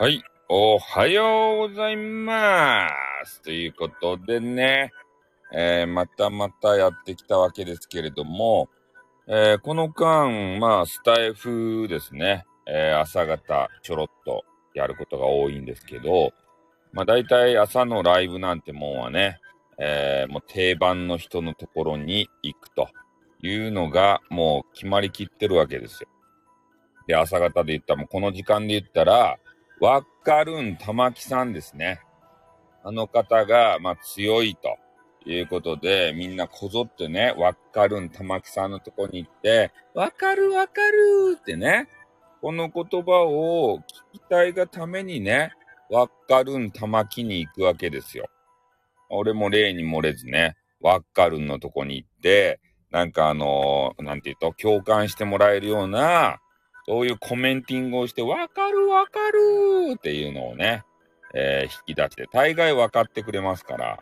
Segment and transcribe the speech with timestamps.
[0.00, 0.22] はい。
[0.48, 2.88] おはようございま
[3.24, 3.42] す。
[3.42, 4.92] ということでね、
[5.52, 8.68] えー、またまたやってきたわけですけれども、
[9.26, 16.32] えー、この間、まあ、スタイフですね、えー、朝方ちょろっとやることが多いんですけど、
[16.92, 19.40] まあ、大体朝のライブなんてもんはね、
[19.80, 22.88] え、もう定番の人のところに行くと
[23.42, 26.08] いうのがもう決まりきってるわけですよ。
[27.08, 29.38] で、朝方で言ったら、もうこの時間で言ったら、
[29.80, 32.00] わっかるん玉木さんですね。
[32.82, 34.76] あの方が、まあ、強いと
[35.28, 41.88] いうことで、みんなこぞってね、わっかるん玉木さんのとこに行って、わかるわかるってね、
[42.40, 43.78] この言葉を
[44.14, 45.52] 聞きたいがためにね、
[45.90, 48.28] わっかるん玉木に行くわけですよ。
[49.10, 52.60] 俺も例に漏れずね、わっかるんのとこに行って、
[52.90, 56.40] なんかあのー、なんて言うと、共感してもらえるような、
[56.88, 60.84] そういうコメンティングをして、わかるわかるっていうのをね、
[61.34, 63.98] えー、引き出して、大概分かってくれますから。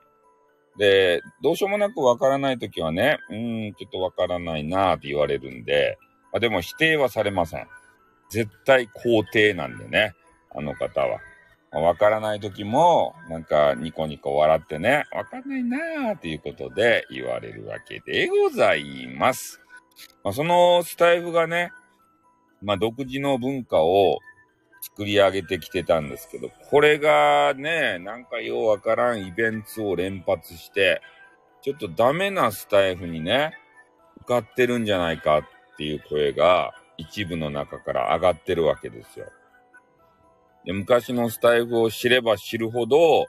[0.78, 5.98] で、どうしようもなくわからないときはね、うーん、ちょっとわからないなーって言われるんで、
[6.32, 7.66] あでも否定はされません。
[8.30, 10.14] 絶対肯定なんでね、
[10.54, 11.18] あの方は。
[11.72, 19.60] わからないときも、なんかニコニコ笑ってね、わかんないなーっていうことで言われるわけでございます。
[20.22, 21.72] まあ、そのスタイフがね、
[22.62, 24.18] まあ、独自の文化を
[24.80, 31.02] 作り上げてきてたんですけど、これがね、なんかようわからんイベントを連発して、
[31.62, 33.52] ちょっとダメなスタイフにね、
[34.18, 35.42] 受かってるんじゃないかっ
[35.76, 39.26] ていう声が一部の中から上がってるわけですよ。
[40.64, 43.26] で昔のスタイフを知れば知るほど、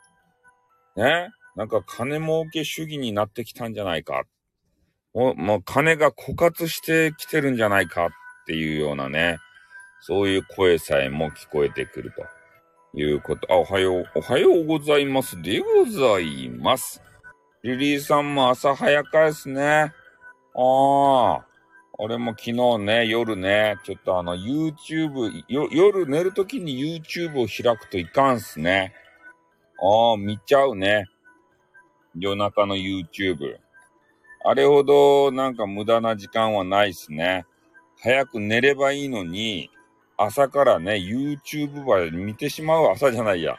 [0.96, 4.24] ね、なんか金儲け主義になってきたんじゃないか。
[5.14, 8.10] もう、もう金が枯渇してきてるんじゃないかっ
[8.48, 9.40] っていうようなね、
[10.00, 12.26] そういう声さえも聞こえてくると
[12.98, 13.46] いうこと。
[13.52, 17.02] あ、おはよう、おはようございますでございます。
[17.62, 19.92] リリーさんも朝早かですね。
[20.56, 21.46] ああ。
[22.00, 28.94] 俺も昨日ね、夜ね、ちょっとあの YouTube、夜寝るときに YouTube を開くといかんっすね。
[29.82, 31.06] ああ、見ちゃうね。
[32.18, 33.58] 夜中の YouTube。
[34.46, 37.46] あれほどなんか無駄な時間はないっすね。
[38.08, 39.70] 早く寝ればいいのに、
[40.16, 43.58] 朝からね、YouTube ば見てしまう朝じゃないや。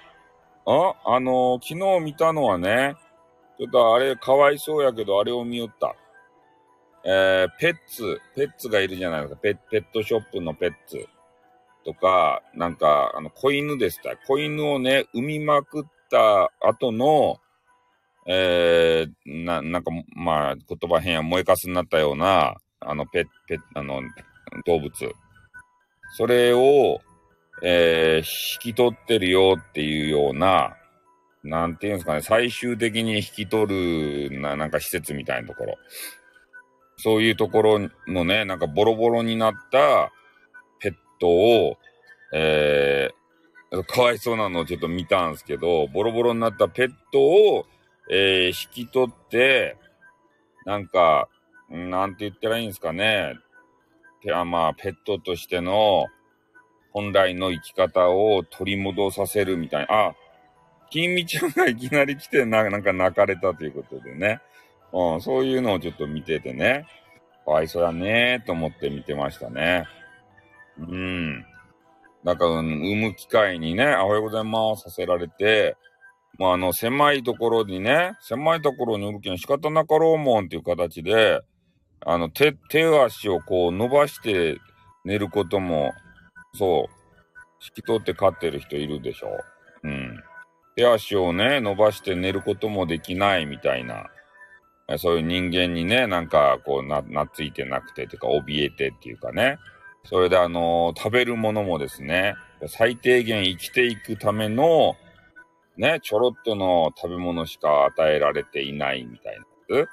[0.65, 2.97] ああのー、昨日見たのはね、
[3.59, 5.95] ちょっとあれかわいそうやけど、あれを見よった。
[7.05, 9.37] えー、ペッツ、ペッツがいるじゃないですか。
[9.37, 11.07] ペペットショップのペッツ
[11.85, 14.17] とか、なんか、あの、子犬ですた。
[14.17, 17.39] 子犬をね、産みまくった後の、
[18.25, 24.01] えー、な、なんか、まあ、言葉変や燃えかすになったような、あの、ペッ、ペッ、あの、
[24.67, 24.93] 動物。
[26.17, 27.01] それを、
[27.63, 28.27] えー、
[28.65, 30.77] 引き取ってるよっていうような、
[31.45, 35.77] なんていうんですかね、最終的に引き取るな、なんか施設みたいなところ。
[36.97, 40.13] そういうところのね、なんかボロボロになった
[40.81, 41.79] ペットを、
[42.33, 47.67] えー、かわいそうなのをちょっと見たんですけど、ボロボロになったペットを、
[48.11, 49.77] えー、引き取って、
[50.65, 51.29] なんか、
[51.71, 53.39] なんて言ったらいいんですかね。
[54.23, 56.07] ペ,アまあ、ペットとしての
[56.93, 60.09] 本来の生き方を取り戻させるみたいな。
[60.09, 60.15] あ、
[60.91, 64.41] 金美ちゃんがいきなり来てな、なんか泣かれたということでね。
[64.93, 66.87] うん、そういうのをちょっと見ててね。
[67.45, 69.85] かわいそうやねーと思って見てましたね。
[70.79, 71.47] うん。
[72.25, 75.77] なんか、うん、産む機会にね、おはようございますさせられて、
[76.39, 81.41] まあ、あの、狭いところにね、狭いところにおるけん仕方なかろうもんっていう形で、
[82.05, 84.61] あの、手、手足をこう伸ばして
[85.05, 85.93] 寝ることも、
[86.55, 86.93] そう、
[87.61, 89.29] 引き取って飼ってる人いるでしょ。
[89.83, 90.23] うん。
[90.77, 94.07] 手足をね、伸ばして寝ることもできないみたいな、
[94.97, 99.59] そういう人間にね、なんかこうな、なついてなくて、てか怯えてっていうかね。
[100.05, 102.35] それであのー、食べるものもですね、
[102.67, 104.97] 最低限生きていくための、
[105.77, 109.87] ね、ちょろっとの食べ物しか与えられていないみたいな。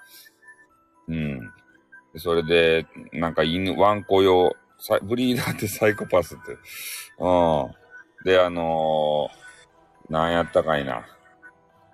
[1.08, 1.52] うん。
[2.18, 4.56] それで、なんか犬、ワンコ用、
[5.04, 6.54] ブリーダーってサイコパスって。
[7.20, 7.72] うん。
[8.24, 11.06] で、あのー、なんやったかいな。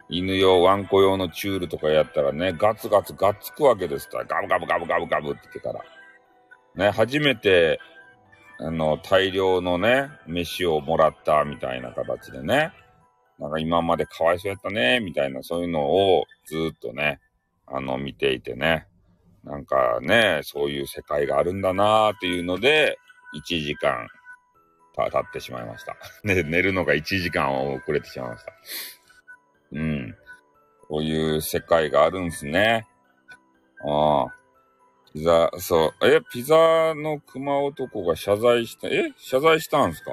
[0.10, 5.82] 犬用、ワンコ用のチュールとかやったらね、ガツガツガッツくわけですから、ガブガブガブガブガブって言ってから。
[6.76, 7.80] ね、初めて、
[8.60, 12.74] あの、大量のね、飯をもらったみたいな形でね、
[13.40, 17.20] なんか今までかわいそうやったね、みたいな、そういうのをずっとね、
[17.66, 18.88] あの、見ていてね、
[19.44, 22.98] なんかね、そういう世界があるんだなーっていうので、
[23.36, 24.08] 1時間、
[24.96, 25.96] た、経ってしまいました。
[26.24, 28.54] ね、寝るのが1時間遅れてしまいました。
[29.74, 30.16] うん。
[30.88, 32.88] こういう世界があるんすね。
[33.86, 34.36] ああ。
[35.14, 36.08] ピザ、そう。
[36.08, 40.12] え、ピザの熊男が謝罪した、え謝罪したんすか？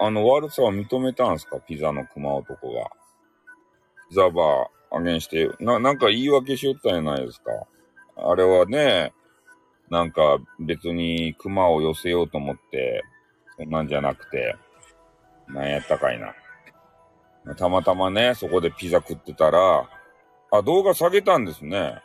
[0.00, 1.60] あ、あの、悪さを認めたんすか？
[1.60, 2.90] ピザの熊男が。
[4.08, 7.52] ピザバーあげんして、な、なんか言い訳しよったんじゃないですか。
[8.16, 9.12] あれはね、
[9.88, 13.02] なんか別に熊を寄せようと思って、
[13.56, 14.56] そんなんじゃなくて、
[15.48, 16.34] なんやったかいな。
[17.54, 19.88] たまたまね、そこでピザ食ってたら、
[20.52, 21.78] あ、動画下げたんですね。
[21.78, 22.02] ああ、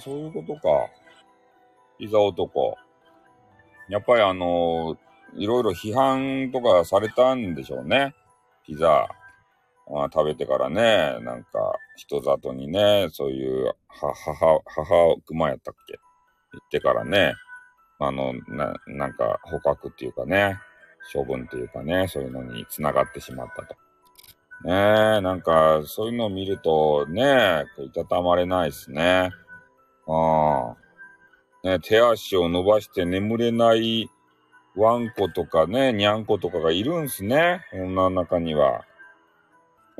[0.06, 0.60] ういうことか。
[1.98, 2.76] ピザ男。
[3.88, 4.98] やっぱりあの
[5.36, 8.14] いろいろ批判とかされたんでしょうね。
[8.66, 9.08] ピザ。
[9.90, 15.98] あ食べてからね、なんか、人里にね、そういう、は、母、母熊やったっけ？
[16.52, 17.34] 言ってからね、
[17.98, 20.58] あの、な、なんか、捕獲っていうかね、
[21.12, 23.74] 処分っていうかね、そういうのに繋がってしまったと。
[24.64, 24.72] ね
[25.18, 29.30] え、なんか、そういうのを見ると、ねえ、いたたまれないですね。
[30.06, 30.74] あ
[31.64, 31.68] あ。
[31.68, 34.10] ね手足を伸ばして眠れない
[34.76, 37.62] ワンコとかね、ニャンコとかがいるんすね。
[37.72, 38.84] 女の中には。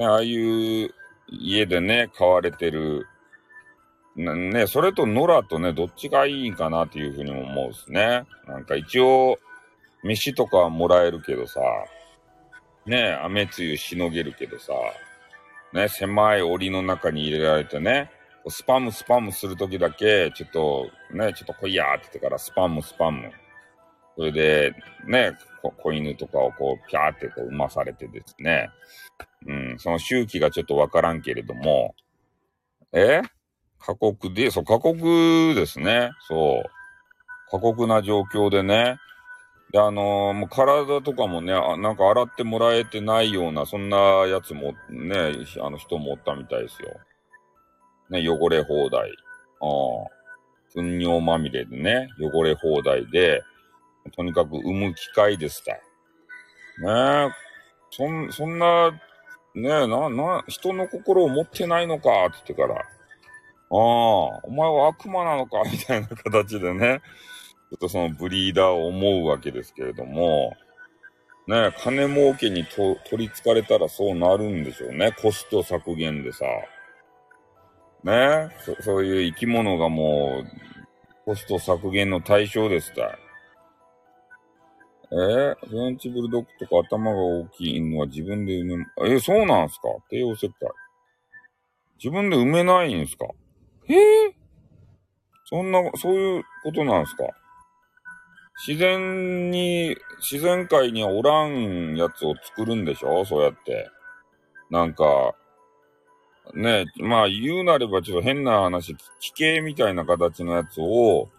[0.01, 0.95] ああいう
[1.29, 3.07] 家でね、飼われてる、
[4.17, 8.25] ね、それと野良とね、どっちがいいんかなっていうふうにも思うっすね。
[8.47, 9.39] なんか一応、
[10.03, 11.61] 飯とかはもらえるけどさ、
[12.87, 14.73] ね、雨露しのげるけどさ、
[15.73, 18.11] ね、狭い檻の中に入れられてね、
[18.49, 23.31] スパムスパムするときだけ、ちょっと、ね、ちょっと来いやーって言ってからスパムスパム。
[24.17, 24.75] それで、
[25.07, 28.71] ね、子犬とかをこう、ピャーってこう、産まされてですね。
[29.47, 31.95] うん、その周期がちょっとわからんけれども、
[32.93, 33.23] え？
[33.81, 36.11] 過酷で、そう、過酷ですね。
[36.27, 37.51] そう。
[37.51, 38.97] 過酷な状況でね。
[39.73, 46.89] で、あのーもう体とかもね、あなんか洗ってもらえてないような、そんなやつもね、あの人もおったみたいですよ。
[48.11, 49.11] ね、汚れ放題。
[49.61, 50.19] ああ。
[50.75, 53.43] 糞尿まみれでね、汚れ放題で、
[54.17, 55.73] とにかく産む機会ですた。
[55.73, 57.31] ねえ、
[57.91, 58.91] そん、そんな、
[59.55, 62.83] ねえ、な、な、人の心を持ってないのかって言ってから、あ
[63.71, 67.01] あ、お前は悪魔なのか みたいな形でね、
[67.71, 70.57] ちょっとそのブリーダーを思うわけですけれども、
[71.47, 75.13] ねえ、金儲けにと取り憑かれたらそうなるんでしょうね。
[75.13, 76.45] コスト削減でさ。
[78.05, 83.19] ねえ、そそういう生き物がもう、コスト削減の対象ですた。
[85.11, 89.89] えー、フレンチブルドッグとか頭が大きい犬は自分で産め、えーそうなんすか？
[90.11, 90.71] 帝王切開。
[91.97, 93.27] 自分で産めないんすか？
[93.89, 93.97] えー、
[95.47, 97.25] そんな、そういうことなんすか？
[98.67, 99.97] 自然に、
[100.31, 103.25] 自然界にはおらんやつを作るんでしょ？
[103.25, 103.89] そうやって。
[104.69, 105.35] なんか、
[106.55, 111.31] ねまあ言うなればちょっと変な話、奇形みたいな形のやつを、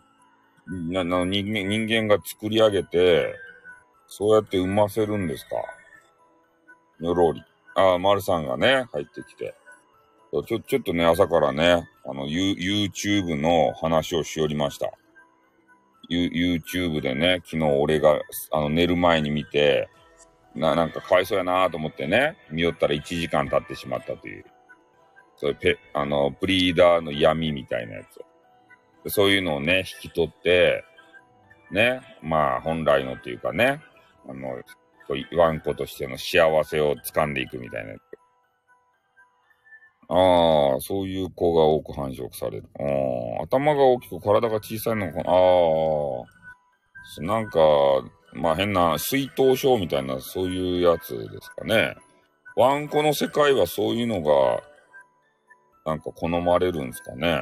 [0.67, 3.35] な、な、人間、人間が作り上げて、
[4.11, 5.55] そうやって産ませるんですか？
[6.99, 7.43] にょろり。
[7.75, 9.53] ああ、丸さんがね、入ってきて。
[10.31, 14.91] ちょ、ちょっとね、朝からね、あの、ユ YouTube の話をしおりました。
[16.09, 16.25] ユ
[16.57, 18.19] YouTube でね、昨日俺が、
[18.51, 19.89] あの、寝る前に見て、
[20.55, 24.45] な、なんかかわいそうやなと思ってね、見よったら1時間経ってしまったという。
[25.37, 29.09] そういうペ、あの、ブリーダーの闇みたいなやつを。
[29.09, 30.83] そういうのをね、引き取って、
[31.71, 33.81] ね、まあ、本来のというかね、
[34.27, 34.61] あの、
[35.37, 37.93] ワンコとしての幸せを掴んでいくみたいな。
[40.11, 42.69] ああ、そういう子が多く繁殖される。
[42.79, 45.31] ああ、頭が大きく体が小さいのかな。
[45.31, 45.35] あ
[47.17, 47.59] あ、なんか、
[48.33, 51.95] まあ変な水頭症みたいな、そういうやつですかね。
[52.55, 54.63] ワンコの世界はそういうのが、
[55.85, 57.41] なんか好まれるんですかね。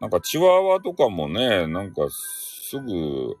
[0.00, 3.36] なんかチワワとかもね、なんかすぐ、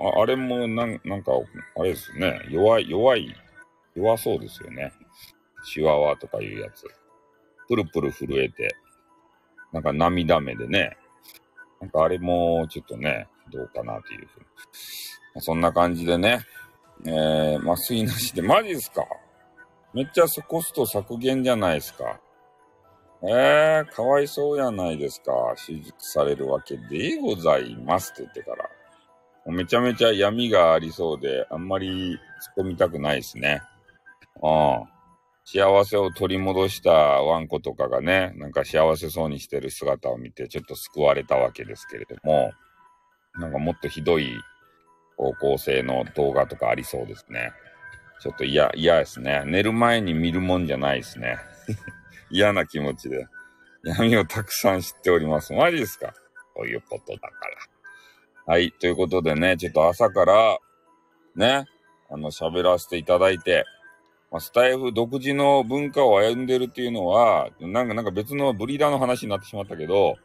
[0.00, 1.32] ああれもなんなんか、
[1.76, 3.34] あれですね、弱い、弱い、
[3.94, 4.92] 弱そうですよね。
[5.64, 6.86] チワワとかいうやつ。
[7.68, 8.74] プルプル震えて、
[9.72, 10.96] なんか涙目でね。
[11.80, 14.46] なんかあれもちょっとね、どうかなというふうに。
[15.34, 16.46] まあそんな感じでね、
[17.04, 19.04] えー、麻酔なしで、マジっすか？
[19.92, 22.20] めっちゃコスト削減じゃないですか？
[23.22, 25.32] えー、かわいそうやないですか。
[25.66, 28.69] 手術されるわけでございますって言ってから。
[29.46, 32.18] めちゃめちゃ闇がありそうで、あんまり突っ
[32.58, 33.62] 込みたくないですね。
[34.42, 34.84] うん。
[35.44, 42.52] 幸せを取り戻したワンコとかがね、なんか幸せそうにしてる姿を見て、ちょっと救われたわけですけれども、
[43.34, 44.32] なんかもっとひどい
[45.16, 47.52] 高校生の動画とかありそうですね。
[48.20, 49.42] ちょっと嫌、嫌ですね。
[49.46, 51.38] 寝る前に見るもんじゃないですね。
[52.30, 53.26] 嫌な気持ちで。
[53.82, 55.52] 闇をたくさん知っております。
[55.54, 56.12] マジですか？
[56.54, 57.30] ということだから。
[58.50, 58.72] はい。
[58.72, 60.58] ということでね、ちょっと朝から、
[61.36, 61.66] ね、
[62.10, 63.64] あの、喋らせていただいて、
[64.32, 70.16] まあ、スタイフ独自の文化を歩んでるっていうのは、なんか、なんか別のブリーダーの話になってしまったけど、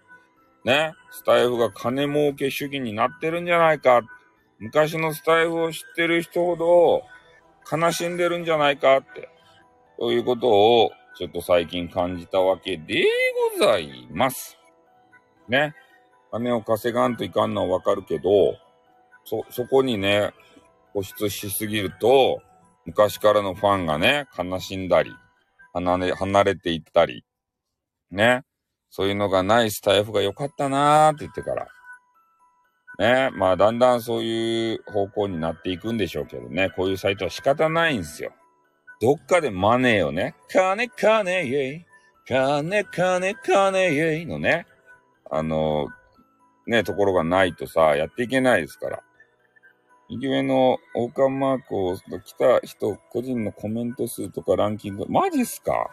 [0.63, 4.01] ね、スタイフが金儲け主義になってるんじゃないか。
[4.57, 7.03] 昔のスタイフを知ってる人ほど
[7.71, 9.29] 悲しんでるんじゃないかって、
[9.99, 13.05] そういうことをちょっと最近感じたわけで
[13.59, 14.57] ございます。
[15.47, 15.75] ね。
[16.35, 18.57] 金を稼がんといかんのはわかるけど、
[19.23, 20.33] そ、そこにね、
[20.93, 22.41] 固執しすぎると、
[22.85, 25.15] 昔からのファンがね、悲しんだり、
[25.73, 27.23] 離れ、離れていったり、
[28.11, 28.41] ね。
[28.89, 31.67] そういうのがないスタイフが良かったなーって言ってから。
[32.99, 33.29] ね。
[33.37, 36.69] まあ、だんだんそういう方向になっていくんでしょうけどね。
[36.69, 38.33] こういうサイトは仕方ないんですよ。
[39.01, 41.85] どっかでマネーをね、金金イェイ、
[42.27, 44.65] 金金金イェイのね、
[45.31, 45.87] あの、
[46.67, 49.03] ね、ところがないとさ、やっていけないですから。
[50.09, 55.89] 右上の王冠マークを来た人、個人のコメント数とかランキング、マジっすか？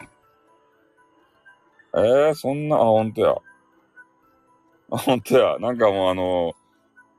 [1.95, 3.35] えー、そんな、あ、ほんとや。
[4.91, 5.57] あ、ほんとや。
[5.59, 6.53] なんかもうあの、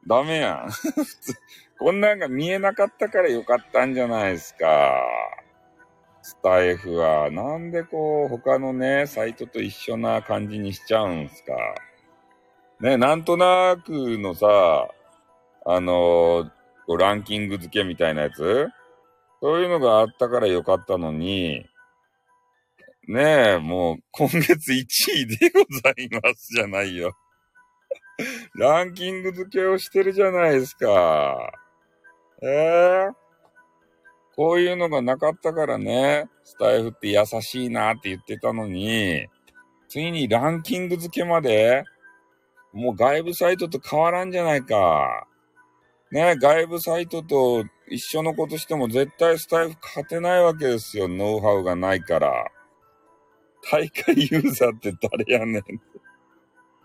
[0.06, 0.70] ダメやん。
[0.70, 1.34] 普通、
[1.78, 5.00] こんなんが見えなかったからよかったんじゃないですか。
[6.22, 7.30] スタイフは。
[7.30, 11.52] なんでこう、他のね、サイトと一緒な感じにしちゃうんすか。
[12.80, 14.88] ね、なんとなくのさ、
[15.66, 18.68] あのー、ランキング付けみたいなやつ？
[19.40, 21.66] そういうのがあったからよかったのに、
[23.06, 27.14] ねえ、もう今月1位でございますじゃないよ。
[28.54, 31.52] ランキング付けをしてるじゃないですか。
[32.42, 33.14] ええー、
[34.34, 39.28] こういうのがなかったからね、スタイフって優しいなって言ってたのに、
[39.88, 41.84] ついにランキング付けまで、
[42.74, 45.28] もう外部サイトと変わらんじゃないか。
[46.10, 51.06] ね、外部サイトと一緒のことしても絶対スタイフ勝てないわけですよ。
[51.08, 52.50] ノウハウがないから。
[53.70, 55.62] 大会ユーザーって誰やねん。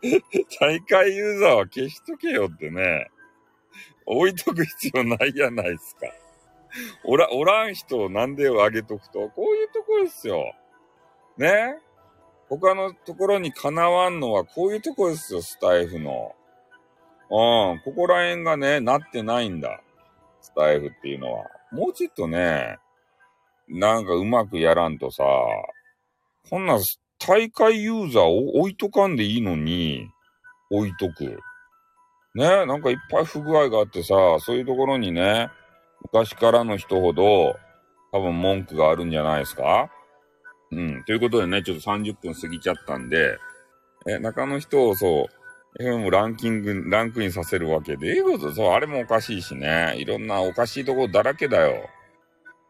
[0.59, 3.09] 大会ユーザーは消しとけよってね。
[4.05, 6.07] 置いとく必要ないやないですか。
[7.03, 10.53] おら、おらん人をなんであげとくと、こういうとこですよ。
[11.37, 11.79] ね？
[12.49, 16.35] 他のところにかなわんのはこういうとこですよ、スタイフの。
[17.31, 19.81] うん、ここら辺がね、なってないんだ。
[20.41, 21.45] スタイフっていうのは。
[21.71, 22.79] もうちょっとね、
[23.67, 25.23] なんかうまくやらんとさ、
[26.49, 26.79] こんな
[27.19, 30.09] 大会ユーザーを置いとかんでいいのに、
[30.71, 31.39] 置いとく。
[32.33, 35.49] ねなんかいっぱい不具合があってさ、そういうところにね、
[36.01, 37.57] 昔からの人ほど、
[38.11, 39.91] 多分文句があるんじゃないですか？
[40.71, 41.03] うん。
[41.05, 43.37] ということでね、ちょっと30分過ぎちゃったんで、
[44.07, 45.27] え、中の人をそ
[45.77, 51.89] う、FM ランキング、ランクインさせるわけで、ええ、そう、あれもおかしいしね、いろんなおかしいところだらけだよ。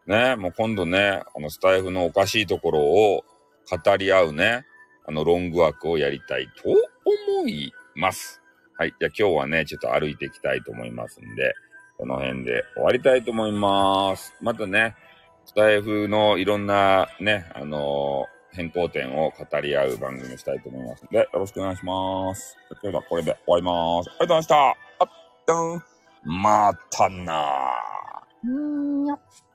[0.08, 3.24] ね、もう今度ね、あのスタイフのおかしいところを
[3.70, 4.66] 語り合うね、
[5.06, 8.42] あの、ロングワークをやりたいと思います。
[8.78, 8.96] はい。
[9.00, 11.54] じゃあ今日はね、ちょっと歩いていきたいと思いますんで、
[11.98, 14.34] この辺で終わりたいと思います。
[14.42, 14.96] またね、
[15.50, 22.56] スタイフのいろんなね、あのー、変更点を語り合う番組にしたいと思いますので、よろしくお願いします。
[22.68, 24.10] それではこれで終わります。
[24.12, 24.56] ありがとうございました。
[24.60, 25.10] あっ、
[25.48, 25.84] たん。
[26.24, 29.49] またなー。